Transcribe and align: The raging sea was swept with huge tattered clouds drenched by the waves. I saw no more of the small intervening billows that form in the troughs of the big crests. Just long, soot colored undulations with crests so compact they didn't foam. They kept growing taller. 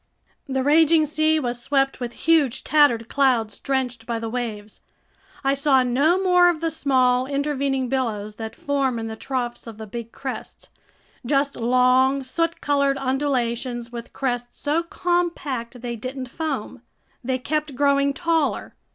The 0.49 0.63
raging 0.63 1.05
sea 1.05 1.39
was 1.39 1.61
swept 1.61 1.99
with 1.99 2.13
huge 2.25 2.63
tattered 2.63 3.07
clouds 3.07 3.59
drenched 3.59 4.07
by 4.07 4.17
the 4.17 4.31
waves. 4.31 4.81
I 5.43 5.53
saw 5.53 5.83
no 5.83 6.19
more 6.19 6.49
of 6.49 6.59
the 6.59 6.71
small 6.71 7.27
intervening 7.27 7.87
billows 7.87 8.37
that 8.37 8.55
form 8.55 8.97
in 8.97 9.05
the 9.05 9.15
troughs 9.15 9.67
of 9.67 9.77
the 9.77 9.85
big 9.85 10.11
crests. 10.11 10.69
Just 11.23 11.55
long, 11.55 12.23
soot 12.23 12.61
colored 12.61 12.97
undulations 12.97 13.91
with 13.91 14.11
crests 14.11 14.59
so 14.59 14.81
compact 14.81 15.81
they 15.83 15.95
didn't 15.95 16.29
foam. 16.31 16.81
They 17.23 17.37
kept 17.37 17.75
growing 17.75 18.11
taller. 18.11 18.73